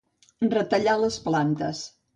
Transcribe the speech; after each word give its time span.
Retallar 0.53 0.97
les 1.05 1.21
plantes. 1.29 1.89